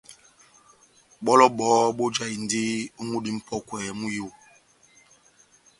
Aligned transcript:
Bɔlɔ 1.23 1.45
bɔhɔ́ 1.57 1.85
bojahindi 1.97 2.61
ó 2.99 3.01
múdi 3.09 3.29
múpɔkwɛ 3.35 3.79
mú 3.99 4.05
iyó. 4.13 4.27